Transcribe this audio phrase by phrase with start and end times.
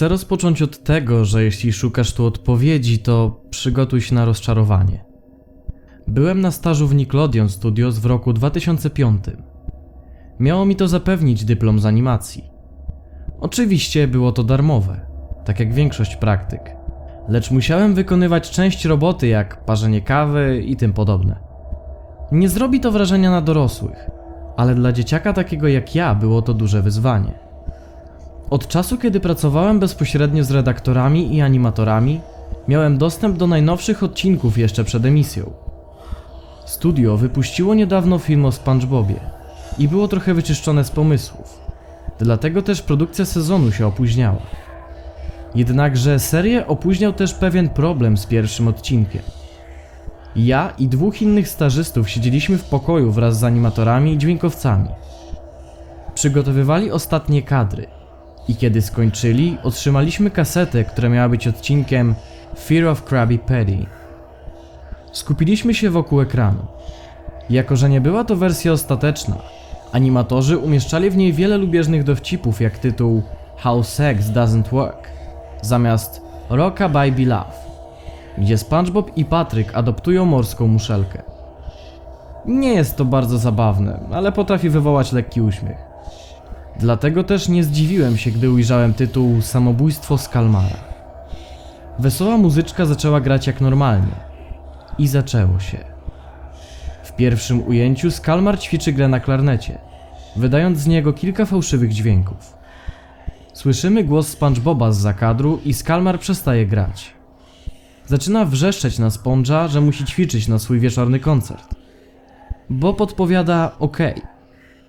[0.00, 5.04] Chcę rozpocząć od tego, że jeśli szukasz tu odpowiedzi, to przygotuj się na rozczarowanie.
[6.08, 9.24] Byłem na stażu w Nickelodeon Studios w roku 2005.
[10.38, 12.44] Miało mi to zapewnić dyplom z animacji.
[13.40, 15.00] Oczywiście było to darmowe,
[15.44, 16.76] tak jak większość praktyk,
[17.28, 21.36] lecz musiałem wykonywać część roboty jak parzenie kawy i tym podobne.
[22.32, 24.10] Nie zrobi to wrażenia na dorosłych,
[24.56, 27.49] ale dla dzieciaka takiego jak ja było to duże wyzwanie.
[28.50, 32.20] Od czasu, kiedy pracowałem bezpośrednio z redaktorami i animatorami,
[32.68, 35.52] miałem dostęp do najnowszych odcinków jeszcze przed emisją.
[36.66, 39.20] Studio wypuściło niedawno film o SpongeBobie
[39.78, 41.60] i było trochę wyczyszczone z pomysłów.
[42.18, 44.42] Dlatego też produkcja sezonu się opóźniała.
[45.54, 49.22] Jednakże serię opóźniał też pewien problem z pierwszym odcinkiem.
[50.36, 54.88] Ja i dwóch innych stażystów siedzieliśmy w pokoju wraz z animatorami i dźwiękowcami.
[56.14, 57.99] Przygotowywali ostatnie kadry
[58.48, 62.14] i kiedy skończyli, otrzymaliśmy kasetę, która miała być odcinkiem
[62.58, 63.86] Fear of Krabby Patty.
[65.12, 66.66] Skupiliśmy się wokół ekranu.
[67.50, 69.36] Jako, że nie była to wersja ostateczna,
[69.92, 73.22] animatorzy umieszczali w niej wiele lubieżnych dowcipów jak tytuł
[73.56, 75.08] How Sex Doesn't Work
[75.62, 77.52] zamiast Rockabye Love,
[78.38, 81.22] gdzie SpongeBob i Patryk adoptują morską muszelkę.
[82.46, 85.89] Nie jest to bardzo zabawne, ale potrafi wywołać lekki uśmiech.
[86.80, 90.76] Dlatego też nie zdziwiłem się, gdy ujrzałem tytuł Samobójstwo z Kalmara.
[91.98, 94.12] Wesoła muzyczka zaczęła grać jak normalnie.
[94.98, 95.78] I zaczęło się.
[97.04, 99.78] W pierwszym ujęciu Skalmar ćwiczy grę na klarnecie,
[100.36, 102.56] wydając z niego kilka fałszywych dźwięków.
[103.52, 107.14] Słyszymy głos SpongeBoba z zakadru i Skalmar przestaje grać.
[108.06, 111.74] Zaczyna wrzeszczeć na Sponge'a, że musi ćwiczyć na swój wieczorny koncert.
[112.70, 113.98] Bo podpowiada OK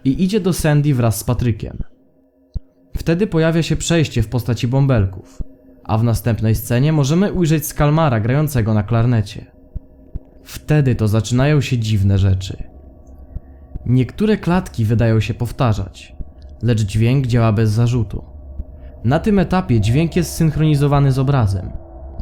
[0.06, 1.78] i idzie do Sandy wraz z Patrykiem.
[2.98, 5.44] Wtedy pojawia się przejście w postaci bąbelków,
[5.84, 9.46] a w następnej scenie możemy ujrzeć Skalmara grającego na klarnecie.
[10.44, 12.64] Wtedy to zaczynają się dziwne rzeczy.
[13.86, 16.16] Niektóre klatki wydają się powtarzać,
[16.64, 18.24] lecz dźwięk działa bez zarzutu.
[19.04, 21.70] Na tym etapie dźwięk jest synchronizowany z obrazem,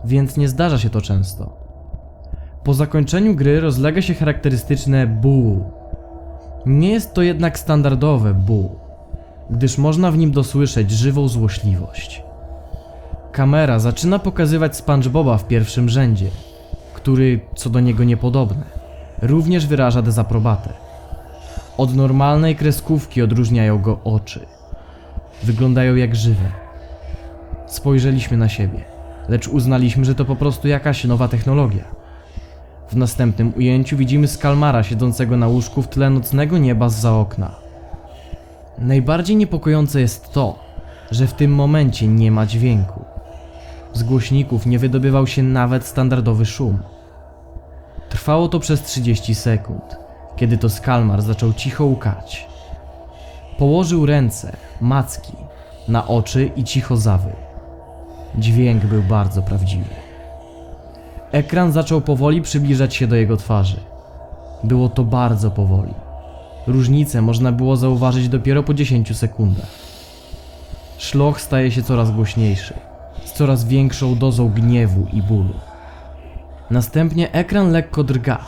[0.05, 1.57] więc nie zdarza się to często.
[2.63, 5.78] Po zakończeniu gry rozlega się charakterystyczne bu.
[6.65, 8.75] Nie jest to jednak standardowe bu,
[9.49, 12.23] gdyż można w nim dosłyszeć żywą złośliwość.
[13.31, 16.29] Kamera zaczyna pokazywać SpongeBoba w pierwszym rzędzie,
[16.93, 18.63] który, co do niego niepodobne,
[19.21, 20.73] również wyraża dezaprobatę.
[21.77, 24.45] Od normalnej kreskówki odróżniają go oczy.
[25.43, 26.51] Wyglądają jak żywe.
[27.67, 28.83] Spojrzeliśmy na siebie,
[29.29, 31.98] lecz uznaliśmy, że to po prostu jakaś nowa technologia.
[32.89, 37.55] W następnym ujęciu widzimy Skalmara siedzącego na łóżku w tle nocnego nieba zza okna.
[38.77, 40.59] Najbardziej niepokojące jest to,
[41.11, 43.05] że w tym momencie nie ma dźwięku.
[43.93, 46.79] Z głośników nie wydobywał się nawet standardowy szum.
[48.09, 49.97] Trwało to przez 30 sekund,
[50.35, 52.47] kiedy to Skalmar zaczął cicho łkać.
[53.57, 55.33] Położył ręce, macki,
[55.87, 57.35] na oczy i cicho zawył.
[58.37, 60.08] Dźwięk był bardzo prawdziwy.
[61.31, 63.79] Ekran zaczął powoli przybliżać się do jego twarzy.
[64.63, 65.93] Było to bardzo powoli.
[66.67, 69.69] Różnicę można było zauważyć dopiero po 10 sekundach.
[70.97, 72.73] Szloch staje się coraz głośniejszy,
[73.25, 75.53] z coraz większą dozą gniewu i bólu.
[76.69, 78.45] Następnie ekran lekko drga,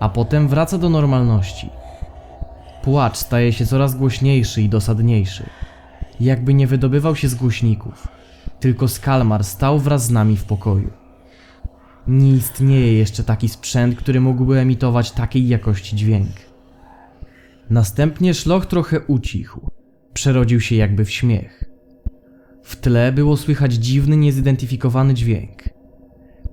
[0.00, 1.70] a potem wraca do normalności.
[2.82, 5.46] Płacz staje się coraz głośniejszy i dosadniejszy,
[6.20, 8.08] jakby nie wydobywał się z głośników,
[8.60, 10.97] tylko Skalmar stał wraz z nami w pokoju.
[12.08, 16.28] Nie istnieje jeszcze taki sprzęt, który mógłby emitować takiej jakości dźwięk.
[17.70, 19.70] Następnie szloch trochę ucichł,
[20.12, 21.64] przerodził się jakby w śmiech.
[22.62, 25.62] W tle było słychać dziwny, niezidentyfikowany dźwięk.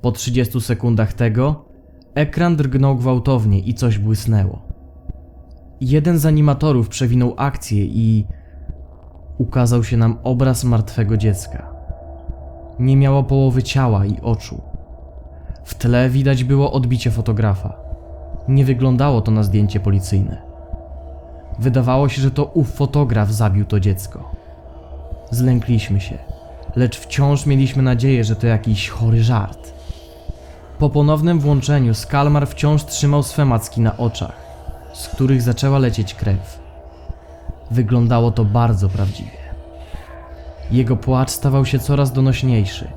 [0.01, 1.65] Po 30 sekundach tego
[2.15, 4.67] ekran drgnął gwałtownie i coś błysnęło.
[5.81, 8.25] Jeden z animatorów przewinął akcję i
[9.37, 11.75] ukazał się nam obraz martwego dziecka.
[12.79, 14.74] Nie miało połowy ciała i oczu.
[15.65, 17.77] W tle widać było odbicie fotografa.
[18.47, 20.41] Nie wyglądało to na zdjęcie policyjne.
[21.59, 24.31] Wydawało się, że to ów fotograf zabił to dziecko.
[25.31, 26.17] Zlękliśmy się,
[26.75, 29.73] lecz wciąż mieliśmy nadzieję, że to jakiś chory żart.
[30.79, 34.35] Po ponownym włączeniu Skalmar wciąż trzymał swe macki na oczach,
[34.93, 36.59] z których zaczęła lecieć krew.
[37.71, 39.45] Wyglądało to bardzo prawdziwie.
[40.71, 42.87] Jego płacz stawał się coraz donośniejszy,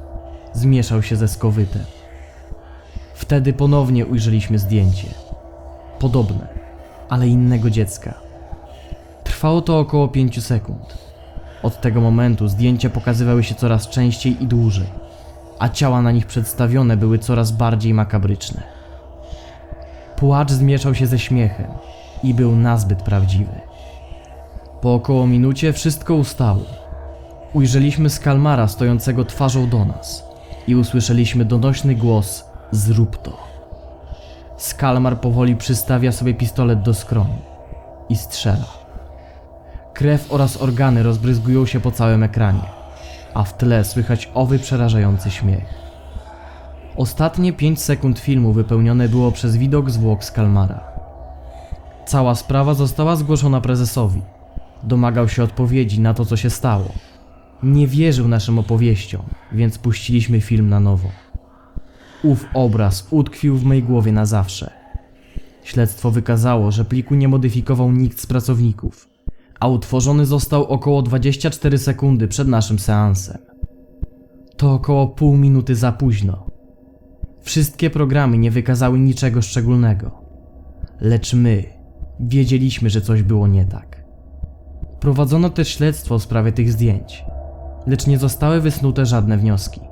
[0.52, 1.82] zmieszał się ze skowytem.
[3.18, 5.08] Wtedy ponownie ujrzeliśmy zdjęcie.
[5.98, 6.46] Podobne,
[7.08, 8.14] ale innego dziecka.
[9.24, 10.98] Trwało to około 5 sekund.
[11.62, 14.86] Od tego momentu zdjęcia pokazywały się coraz częściej i dłużej,
[15.58, 18.62] a ciała na nich przedstawione były coraz bardziej makabryczne.
[20.16, 21.70] Płacz zmieszał się ze śmiechem
[22.22, 23.60] i był nazbyt prawdziwy.
[24.80, 26.64] Po około minucie wszystko ustało.
[27.52, 30.24] Ujrzeliśmy Skalmara stojącego twarzą do nas
[30.66, 33.36] i usłyszeliśmy donośny głos: Zrób to.
[34.56, 37.38] Skalmar powoli przystawia sobie pistolet do skroni
[38.08, 38.66] i strzela.
[39.94, 42.62] Krew oraz organy rozbryzgują się po całym ekranie,
[43.34, 45.74] a w tle słychać owy przerażający śmiech.
[46.96, 50.80] Ostatnie 5 sekund filmu wypełnione było przez widok zwłok Skalmara.
[52.06, 54.22] Cała sprawa została zgłoszona prezesowi.
[54.82, 56.88] Domagał się odpowiedzi na to, co się stało.
[57.62, 59.22] Nie wierzył naszym opowieściom,
[59.52, 61.08] więc puściliśmy film na nowo.
[62.24, 64.70] Ów obraz utkwił w mej głowie na zawsze.
[65.64, 69.08] Śledztwo wykazało, że pliku nie modyfikował nikt z pracowników,
[69.60, 73.38] a utworzony został około 24 sekundy przed naszym seansem.
[74.56, 76.50] To około pół minuty za późno.
[77.40, 80.10] Wszystkie programy nie wykazały niczego szczególnego,
[81.00, 81.64] lecz my
[82.20, 84.04] wiedzieliśmy, że coś było nie tak.
[85.00, 87.24] Prowadzono też śledztwo w sprawie tych zdjęć,
[87.86, 89.87] lecz nie zostały wysnute żadne wnioski.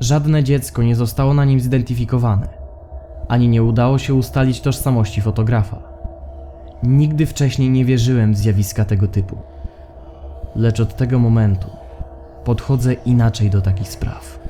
[0.00, 2.48] Żadne dziecko nie zostało na nim zidentyfikowane,
[3.28, 5.78] ani nie udało się ustalić tożsamości fotografa.
[6.82, 9.38] Nigdy wcześniej nie wierzyłem w zjawiska tego typu,
[10.56, 11.68] lecz od tego momentu
[12.44, 14.45] podchodzę inaczej do takich spraw.